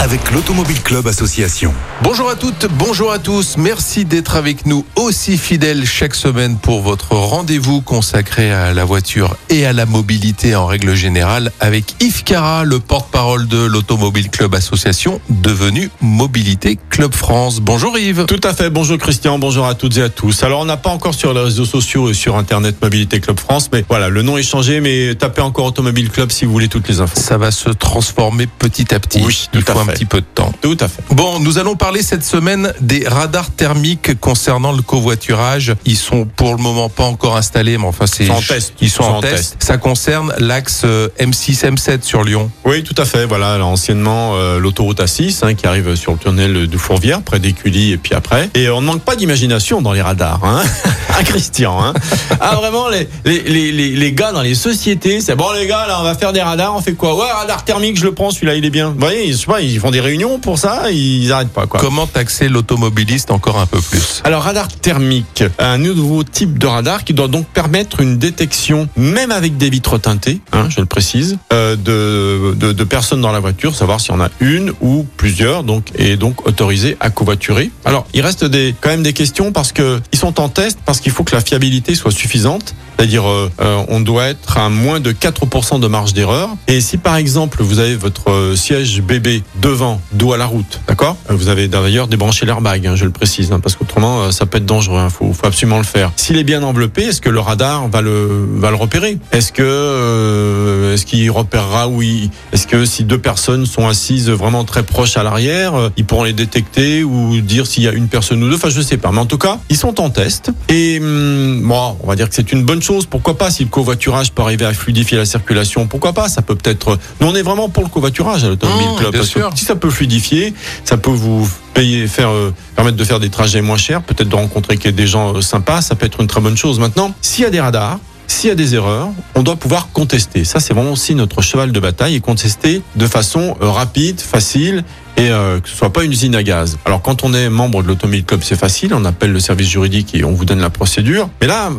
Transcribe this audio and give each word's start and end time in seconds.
avec 0.00 0.30
l'Automobile 0.32 0.82
Club 0.82 1.06
Association. 1.06 1.72
Bonjour 2.02 2.28
à 2.28 2.34
toutes, 2.34 2.66
bonjour 2.78 3.12
à 3.12 3.18
tous. 3.18 3.56
Merci 3.56 4.04
d'être 4.04 4.36
avec 4.36 4.66
nous 4.66 4.84
aussi 4.96 5.38
fidèles 5.38 5.86
chaque 5.86 6.14
semaine 6.14 6.56
pour 6.58 6.82
votre 6.82 7.12
rendez-vous 7.12 7.80
consacré 7.80 8.52
à 8.52 8.74
la 8.74 8.84
voiture 8.84 9.36
et 9.48 9.64
à 9.66 9.72
la 9.72 9.86
mobilité 9.86 10.56
en 10.56 10.66
règle 10.66 10.94
générale 10.94 11.52
avec 11.60 11.94
Yves 12.00 12.24
Cara, 12.24 12.64
le 12.64 12.80
porte-parole 12.80 13.46
de 13.46 13.64
l'Automobile 13.64 14.30
Club 14.30 14.54
Association, 14.54 15.20
devenu 15.30 15.90
Mobilité 16.00 16.78
Club 16.90 17.14
France. 17.14 17.60
Bonjour 17.60 17.96
Yves. 17.96 18.26
Tout 18.26 18.40
à 18.42 18.52
fait. 18.52 18.70
Bonjour 18.70 18.98
Christian. 18.98 19.38
Bonjour 19.38 19.66
à 19.66 19.74
toutes 19.74 19.96
et 19.96 20.02
à 20.02 20.08
tous. 20.08 20.42
Alors, 20.42 20.60
on 20.60 20.66
n'a 20.66 20.76
pas 20.76 20.90
encore 20.90 21.14
sur 21.14 21.32
les 21.32 21.40
réseaux 21.40 21.64
sociaux 21.64 22.10
et 22.10 22.14
sur 22.14 22.36
Internet 22.36 22.76
Mobilité 22.82 23.20
Club 23.20 23.38
France, 23.38 23.70
mais 23.72 23.84
voilà, 23.88 24.08
le 24.08 24.22
nom 24.22 24.36
est 24.36 24.42
changé, 24.42 24.80
mais 24.80 25.14
tapez 25.14 25.40
encore 25.40 25.66
Automobile 25.66 26.10
Club 26.10 26.30
si 26.30 26.44
vous 26.44 26.52
voulez 26.52 26.68
toutes 26.68 26.88
les 26.88 27.00
infos. 27.00 27.18
Ça 27.18 27.38
va 27.38 27.50
se 27.50 27.70
transformer 27.70 28.46
petit 28.46 28.94
à 28.94 29.00
petit. 29.00 29.22
Oui, 29.24 29.48
tout 29.52 29.62
à 29.68 29.72
faut 29.72 29.83
un 29.90 29.92
petit 29.92 30.04
peu 30.04 30.20
de 30.20 30.26
temps. 30.34 30.52
Tout 30.60 30.76
à 30.80 30.88
fait. 30.88 31.02
Bon, 31.10 31.38
nous 31.40 31.58
allons 31.58 31.76
parler 31.76 32.02
cette 32.02 32.24
semaine 32.24 32.72
des 32.80 33.06
radars 33.06 33.50
thermiques 33.50 34.18
concernant 34.20 34.72
le 34.72 34.82
covoiturage. 34.82 35.74
Ils 35.84 35.96
sont 35.96 36.24
pour 36.24 36.54
le 36.54 36.62
moment 36.62 36.88
pas 36.88 37.04
encore 37.04 37.36
installés, 37.36 37.78
mais 37.78 37.86
enfin 37.86 38.06
c'est 38.06 38.24
Ils 38.24 38.28
sont 38.28 38.34
en 38.34 38.40
test. 38.40 38.74
Ils 38.80 38.90
sont 38.90 39.02
en 39.04 39.20
test. 39.20 39.56
Ça 39.58 39.78
concerne 39.78 40.32
l'axe 40.38 40.82
euh, 40.84 41.08
M6 41.20 41.64
M7 41.74 42.02
sur 42.02 42.24
Lyon. 42.24 42.50
Oui, 42.64 42.82
tout 42.82 42.94
à 42.98 43.04
fait. 43.04 43.26
Voilà, 43.26 43.54
alors, 43.54 43.68
anciennement 43.68 44.32
euh, 44.34 44.58
l'autoroute 44.58 45.00
A6 45.00 45.44
hein, 45.44 45.54
qui 45.54 45.66
arrive 45.66 45.94
sur 45.96 46.12
le 46.12 46.18
tunnel 46.18 46.66
du 46.66 46.78
Fourvière, 46.78 47.22
près 47.22 47.38
d'Écully 47.38 47.92
et 47.92 47.96
puis 47.96 48.14
après. 48.14 48.50
Et 48.54 48.68
on 48.70 48.80
ne 48.80 48.86
manque 48.86 49.02
pas 49.02 49.16
d'imagination 49.16 49.82
dans 49.82 49.92
les 49.92 50.02
radars, 50.02 50.40
hein, 50.44 50.62
Ah, 51.10 51.22
Christian. 51.24 51.82
Hein. 51.82 51.94
Ah 52.40 52.56
vraiment, 52.56 52.88
les, 52.88 53.08
les, 53.24 53.40
les, 53.42 53.72
les, 53.72 53.90
les 53.90 54.12
gars 54.12 54.32
dans 54.32 54.42
les 54.42 54.54
sociétés, 54.54 55.20
c'est 55.20 55.36
bon 55.36 55.52
les 55.52 55.66
gars, 55.66 55.86
là 55.86 55.98
on 56.00 56.04
va 56.04 56.14
faire 56.14 56.32
des 56.32 56.42
radars, 56.42 56.74
on 56.74 56.80
fait 56.80 56.94
quoi? 56.94 57.14
Ouais, 57.16 57.30
radar 57.30 57.64
thermique, 57.64 57.98
je 57.98 58.04
le 58.04 58.12
prends, 58.12 58.30
celui-là 58.30 58.54
il 58.54 58.64
est 58.64 58.70
bien. 58.70 58.90
Vous 58.90 58.98
voyez, 58.98 59.32
je 59.32 59.36
sais 59.38 59.46
pas, 59.46 59.60
ils 59.60 59.73
font 59.80 59.90
des 59.90 60.00
réunions 60.00 60.38
pour 60.38 60.58
ça, 60.58 60.90
ils 60.90 61.30
arrêtent 61.32 61.48
pas 61.48 61.66
quoi. 61.66 61.80
Comment 61.80 62.06
taxer 62.06 62.48
l'automobiliste 62.48 63.30
encore 63.30 63.58
un 63.58 63.66
peu 63.66 63.80
plus? 63.80 64.20
Alors 64.24 64.42
radar 64.42 64.68
thermique, 64.68 65.44
un 65.58 65.78
nouveau 65.78 66.24
type 66.24 66.58
de 66.58 66.66
radar 66.66 67.04
qui 67.04 67.14
doit 67.14 67.28
donc 67.28 67.46
permettre 67.46 68.00
une 68.00 68.18
détection, 68.18 68.88
même 68.96 69.30
avec 69.30 69.56
des 69.56 69.70
vitres 69.70 69.98
teintées, 69.98 70.40
hein, 70.52 70.68
je 70.68 70.80
le 70.80 70.86
précise, 70.86 71.38
euh, 71.52 71.76
de, 71.76 72.54
de, 72.54 72.72
de 72.72 72.84
personnes 72.84 73.20
dans 73.20 73.32
la 73.32 73.40
voiture, 73.40 73.74
savoir 73.74 74.00
s'il 74.00 74.12
y 74.12 74.16
en 74.16 74.20
a 74.20 74.30
une 74.40 74.72
ou 74.80 75.06
plusieurs, 75.16 75.62
donc 75.62 75.88
et 75.96 76.16
donc 76.16 76.46
autorisé 76.46 76.96
à 77.00 77.10
covoiturer. 77.10 77.70
Alors 77.84 78.06
il 78.14 78.20
reste 78.20 78.44
des, 78.44 78.74
quand 78.80 78.90
même 78.90 79.02
des 79.02 79.12
questions 79.12 79.52
parce 79.52 79.72
que 79.72 80.00
ils 80.12 80.18
sont 80.18 80.40
en 80.40 80.48
test 80.48 80.78
parce 80.84 81.00
qu'il 81.00 81.12
faut 81.12 81.24
que 81.24 81.34
la 81.34 81.40
fiabilité 81.40 81.94
soit 81.94 82.10
suffisante. 82.10 82.74
C'est-à-dire, 82.96 83.28
euh, 83.28 83.50
euh, 83.60 83.84
on 83.88 84.00
doit 84.00 84.26
être 84.26 84.58
à 84.58 84.68
moins 84.68 85.00
de 85.00 85.12
4% 85.12 85.80
de 85.80 85.86
marge 85.86 86.12
d'erreur. 86.14 86.50
Et 86.68 86.80
si 86.80 86.96
par 86.96 87.16
exemple 87.16 87.62
vous 87.62 87.78
avez 87.78 87.96
votre 87.96 88.30
euh, 88.30 88.56
siège 88.56 89.02
bébé 89.02 89.42
devant, 89.60 90.00
dos 90.12 90.32
à 90.32 90.38
la 90.38 90.46
route, 90.46 90.80
d'accord 90.86 91.16
Vous 91.28 91.48
avez 91.48 91.68
d'ailleurs 91.68 92.08
débranché 92.08 92.46
l'airbag, 92.46 92.86
hein, 92.86 92.96
je 92.96 93.04
le 93.04 93.10
précise, 93.10 93.52
hein, 93.52 93.60
parce 93.60 93.76
qu'autrement 93.76 94.30
ça 94.30 94.46
peut 94.46 94.58
être 94.58 94.66
dangereux. 94.66 95.00
Il 95.04 95.10
faut, 95.10 95.32
faut 95.32 95.46
absolument 95.46 95.78
le 95.78 95.84
faire. 95.84 96.12
S'il 96.16 96.36
est 96.36 96.44
bien 96.44 96.62
enveloppé, 96.62 97.02
est-ce 97.02 97.20
que 97.20 97.30
le 97.30 97.40
radar 97.40 97.88
va 97.88 98.00
le 98.00 98.74
repérer? 98.74 99.18
Est-ce 99.32 99.52
que 99.52 100.93
qu'il 101.14 101.30
repérera 101.30 101.88
oui 101.88 102.30
Est-ce 102.52 102.66
que 102.66 102.84
si 102.84 103.04
deux 103.04 103.18
personnes 103.18 103.66
sont 103.66 103.86
assises 103.86 104.30
vraiment 104.30 104.64
très 104.64 104.82
proches 104.82 105.16
à 105.16 105.22
l'arrière, 105.22 105.74
euh, 105.74 105.90
ils 105.96 106.04
pourront 106.04 106.24
les 106.24 106.32
détecter 106.32 107.04
ou 107.04 107.40
dire 107.40 107.66
s'il 107.66 107.82
y 107.84 107.88
a 107.88 107.92
une 107.92 108.08
personne 108.08 108.42
ou 108.42 108.48
deux? 108.48 108.56
Enfin, 108.56 108.70
je 108.70 108.80
sais 108.80 108.96
pas. 108.96 109.12
Mais 109.12 109.18
en 109.20 109.26
tout 109.26 109.38
cas, 109.38 109.58
ils 109.68 109.76
sont 109.76 110.00
en 110.00 110.10
test. 110.10 110.50
Et 110.68 110.98
hum, 111.00 111.62
bon, 111.64 111.96
on 112.02 112.06
va 112.06 112.16
dire 112.16 112.28
que 112.28 112.34
c'est 112.34 112.52
une 112.52 112.64
bonne 112.64 112.82
chose. 112.82 113.06
Pourquoi 113.06 113.36
pas? 113.38 113.50
Si 113.50 113.62
le 113.62 113.68
covoiturage 113.70 114.32
peut 114.32 114.42
arriver 114.42 114.64
à 114.64 114.72
fluidifier 114.72 115.16
la 115.18 115.24
circulation 115.26 115.86
Pourquoi 115.86 116.12
pas? 116.12 116.28
Ça 116.28 116.42
peut 116.42 116.54
peut-être. 116.56 116.98
Nous, 117.20 117.26
on 117.28 117.34
est 117.34 117.42
vraiment 117.42 117.68
pour 117.68 117.82
le 117.84 117.88
covoiturage 117.88 118.44
à 118.44 118.48
l'automobile 118.48 118.88
Mmh, 118.88 118.96
club. 118.98 119.10
bien 119.12 119.20
parce 119.20 119.32
que 119.32 119.40
sûr. 119.40 119.50
si 119.54 119.64
ça 119.64 119.76
peut 119.76 119.90
fluidifier, 119.90 120.52
ça 120.84 120.96
peut 120.96 121.10
vous 121.10 121.48
payer, 121.74 122.06
faire 122.08 122.30
euh, 122.30 122.52
permettre 122.76 122.96
de 122.96 123.04
faire 123.04 123.20
des 123.20 123.30
trajets 123.30 123.62
moins 123.62 123.76
chers, 123.76 124.02
peut-être 124.02 124.28
de 124.28 124.34
rencontrer 124.34 124.76
des 124.76 125.06
gens 125.06 125.34
euh, 125.34 125.40
sympas. 125.40 125.80
Ça 125.80 125.94
peut 125.94 126.06
être 126.06 126.20
une 126.20 126.26
très 126.26 126.40
bonne 126.40 126.56
chose. 126.56 126.78
Maintenant, 126.80 127.14
s'il 127.20 127.44
y 127.44 127.46
a 127.46 127.50
des 127.50 127.60
radars. 127.60 127.98
S'il 128.26 128.48
y 128.48 128.52
a 128.52 128.56
des 128.56 128.74
erreurs, 128.74 129.10
on 129.34 129.42
doit 129.42 129.56
pouvoir 129.56 129.88
contester. 129.92 130.44
Ça, 130.44 130.60
c'est 130.60 130.74
vraiment 130.74 130.92
aussi 130.92 131.14
notre 131.14 131.42
cheval 131.42 131.72
de 131.72 131.80
bataille 131.80 132.14
et 132.14 132.20
contester 132.20 132.82
de 132.96 133.06
façon 133.06 133.56
euh, 133.60 133.68
rapide, 133.70 134.20
facile 134.20 134.84
et 135.16 135.30
euh, 135.30 135.60
que 135.60 135.68
ce 135.68 135.76
soit 135.76 135.92
pas 135.92 136.04
une 136.04 136.12
usine 136.12 136.34
à 136.34 136.42
gaz. 136.42 136.78
Alors 136.84 137.00
quand 137.00 137.22
on 137.22 137.32
est 137.34 137.48
membre 137.48 137.82
de 137.82 137.88
l'Automobile 137.88 138.24
Club, 138.24 138.40
c'est 138.42 138.58
facile, 138.58 138.94
on 138.94 139.04
appelle 139.04 139.32
le 139.32 139.40
service 139.40 139.68
juridique 139.68 140.14
et 140.14 140.24
on 140.24 140.32
vous 140.32 140.44
donne 140.44 140.60
la 140.60 140.70
procédure. 140.70 141.28
Mais 141.40 141.46
là, 141.46 141.70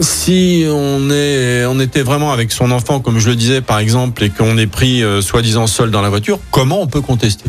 si 0.00 0.64
on 0.68 1.10
est, 1.10 1.64
on 1.66 1.78
était 1.78 2.02
vraiment 2.02 2.32
avec 2.32 2.50
son 2.52 2.70
enfant, 2.70 3.00
comme 3.00 3.18
je 3.18 3.28
le 3.28 3.36
disais 3.36 3.60
par 3.60 3.78
exemple, 3.78 4.24
et 4.24 4.30
qu'on 4.30 4.58
est 4.58 4.66
pris 4.66 5.02
euh, 5.02 5.22
soi-disant 5.22 5.66
seul 5.66 5.90
dans 5.90 6.02
la 6.02 6.08
voiture, 6.08 6.40
comment 6.50 6.82
on 6.82 6.86
peut 6.86 7.00
contester? 7.00 7.44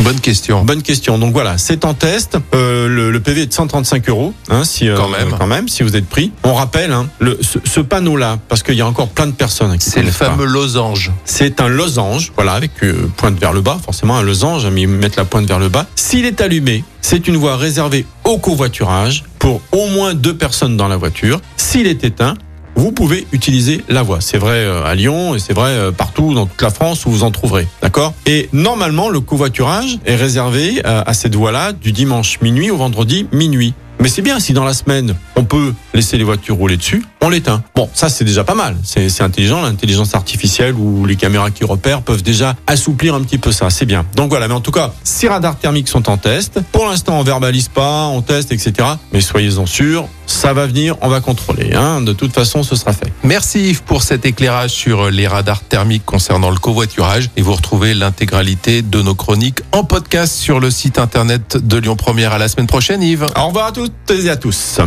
Bonne 0.00 0.20
question. 0.20 0.64
Bonne 0.64 0.82
question. 0.82 1.18
Donc 1.18 1.32
voilà, 1.32 1.58
c'est 1.58 1.84
en 1.84 1.92
test. 1.92 2.38
Euh, 2.54 2.88
le, 2.88 3.10
le 3.10 3.20
PV 3.20 3.42
est 3.42 3.46
de 3.46 3.52
135 3.52 4.08
euros, 4.08 4.32
hein, 4.48 4.64
si 4.64 4.88
euh, 4.88 4.96
Quand 4.96 5.08
même. 5.08 5.34
quand 5.38 5.46
même, 5.46 5.68
si 5.68 5.82
vous 5.82 5.94
êtes 5.94 6.06
pris. 6.08 6.32
On 6.42 6.54
rappelle 6.54 6.90
hein, 6.92 7.08
le, 7.18 7.38
ce, 7.42 7.58
ce 7.64 7.80
panneau-là, 7.80 8.38
parce 8.48 8.62
qu'il 8.62 8.76
y 8.76 8.80
a 8.80 8.86
encore 8.86 9.08
plein 9.08 9.26
de 9.26 9.32
personnes. 9.32 9.76
qui 9.76 9.90
C'est 9.90 10.00
le 10.02 10.06
pas. 10.10 10.26
fameux 10.26 10.46
losange. 10.46 11.10
C'est 11.26 11.60
un 11.60 11.68
losange, 11.68 12.32
voilà, 12.34 12.52
avec 12.54 12.70
euh, 12.82 13.10
pointe 13.18 13.38
vers 13.38 13.52
le 13.52 13.60
bas, 13.60 13.78
forcément 13.84 14.16
un 14.16 14.22
losange, 14.22 14.66
mais 14.66 14.82
ils 14.82 14.88
mettent 14.88 15.16
la 15.16 15.24
pointe 15.26 15.46
vers 15.46 15.58
le 15.58 15.68
bas. 15.68 15.86
S'il 15.96 16.24
est 16.24 16.40
allumé, 16.40 16.82
c'est 17.02 17.28
une 17.28 17.36
voie 17.36 17.56
réservée 17.56 18.06
au 18.24 18.38
covoiturage 18.38 19.24
pour 19.38 19.60
au 19.72 19.86
moins 19.88 20.14
deux 20.14 20.34
personnes 20.36 20.76
dans 20.78 20.88
la 20.88 20.96
voiture. 20.96 21.40
S'il 21.58 21.86
est 21.86 22.04
éteint, 22.04 22.34
vous 22.80 22.92
pouvez 22.92 23.26
utiliser 23.32 23.84
la 23.90 24.02
voie. 24.02 24.22
C'est 24.22 24.38
vrai 24.38 24.54
euh, 24.54 24.84
à 24.84 24.94
Lyon 24.94 25.34
et 25.34 25.38
c'est 25.38 25.52
vrai 25.52 25.70
euh, 25.70 25.92
partout 25.92 26.32
dans 26.32 26.46
toute 26.46 26.62
la 26.62 26.70
France 26.70 27.04
où 27.04 27.10
vous 27.10 27.24
en 27.24 27.30
trouverez. 27.30 27.68
D'accord? 27.82 28.14
Et 28.24 28.48
normalement, 28.54 29.10
le 29.10 29.20
covoiturage 29.20 29.98
est 30.06 30.16
réservé 30.16 30.80
euh, 30.86 31.02
à 31.04 31.12
cette 31.12 31.34
voie-là 31.34 31.72
du 31.72 31.92
dimanche 31.92 32.40
minuit 32.40 32.70
au 32.70 32.78
vendredi 32.78 33.26
minuit. 33.32 33.74
Mais 34.00 34.08
c'est 34.08 34.22
bien 34.22 34.40
si 34.40 34.54
dans 34.54 34.64
la 34.64 34.72
semaine, 34.72 35.14
on 35.36 35.44
peut 35.44 35.74
laisser 35.92 36.16
les 36.16 36.24
voitures 36.24 36.56
rouler 36.56 36.78
dessus, 36.78 37.04
on 37.20 37.28
l'éteint. 37.28 37.62
Bon, 37.74 37.90
ça 37.92 38.08
c'est 38.08 38.24
déjà 38.24 38.44
pas 38.44 38.54
mal. 38.54 38.74
C'est 38.82 39.20
intelligent, 39.20 39.60
l'intelligence 39.60 40.14
artificielle 40.14 40.74
ou 40.74 41.04
les 41.04 41.16
caméras 41.16 41.50
qui 41.50 41.64
repèrent 41.64 42.00
peuvent 42.00 42.22
déjà 42.22 42.56
assouplir 42.66 43.14
un 43.14 43.20
petit 43.20 43.36
peu 43.36 43.52
ça. 43.52 43.68
C'est 43.68 43.84
bien. 43.84 44.06
Donc 44.16 44.30
voilà, 44.30 44.48
mais 44.48 44.54
en 44.54 44.62
tout 44.62 44.70
cas, 44.70 44.94
ces 45.04 45.28
radars 45.28 45.58
thermiques 45.58 45.88
sont 45.88 46.08
en 46.08 46.16
test. 46.16 46.60
Pour 46.72 46.86
l'instant, 46.86 47.20
on 47.20 47.22
verbalise 47.24 47.68
pas, 47.68 48.06
on 48.06 48.22
teste, 48.22 48.52
etc. 48.52 48.88
Mais 49.12 49.20
soyez-en 49.20 49.66
sûrs, 49.66 50.08
ça 50.30 50.52
va 50.52 50.66
venir, 50.66 50.96
on 51.00 51.08
va 51.08 51.20
contrôler. 51.20 51.74
Hein. 51.74 52.00
De 52.00 52.12
toute 52.12 52.32
façon, 52.32 52.62
ce 52.62 52.76
sera 52.76 52.92
fait. 52.92 53.12
Merci 53.24 53.70
Yves 53.70 53.82
pour 53.82 54.02
cet 54.02 54.24
éclairage 54.24 54.70
sur 54.70 55.10
les 55.10 55.26
radars 55.26 55.62
thermiques 55.62 56.04
concernant 56.04 56.50
le 56.50 56.58
covoiturage. 56.58 57.30
Et 57.36 57.42
vous 57.42 57.54
retrouvez 57.54 57.94
l'intégralité 57.94 58.82
de 58.82 59.02
nos 59.02 59.14
chroniques 59.14 59.60
en 59.72 59.84
podcast 59.84 60.34
sur 60.34 60.60
le 60.60 60.70
site 60.70 60.98
internet 60.98 61.56
de 61.56 61.76
Lyon 61.78 61.96
Première. 61.96 62.32
À 62.32 62.38
la 62.38 62.48
semaine 62.48 62.66
prochaine 62.66 63.02
Yves. 63.02 63.26
Au 63.36 63.48
revoir 63.48 63.66
à 63.66 63.72
toutes 63.72 63.92
et 64.10 64.30
à 64.30 64.36
tous. 64.36 64.80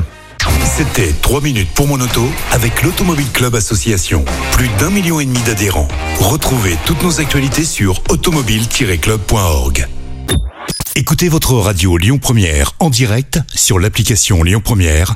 C'était 0.65 1.13
3 1.21 1.41
minutes 1.41 1.69
pour 1.73 1.87
mon 1.87 1.99
auto 1.99 2.25
avec 2.51 2.81
l'Automobile 2.81 3.31
Club 3.31 3.55
Association. 3.55 4.25
Plus 4.53 4.69
d'un 4.79 4.89
million 4.89 5.19
et 5.19 5.25
demi 5.25 5.39
d'adhérents. 5.41 5.87
Retrouvez 6.19 6.77
toutes 6.85 7.03
nos 7.03 7.19
actualités 7.19 7.65
sur 7.65 8.01
automobile-club.org. 8.09 9.87
Écoutez 10.95 11.27
votre 11.27 11.53
radio 11.55 11.97
Lyon 11.97 12.19
Première 12.19 12.73
en 12.79 12.89
direct 12.89 13.39
sur 13.53 13.79
l'application 13.79 14.43
Lyon 14.43 14.61
Première, 14.63 15.15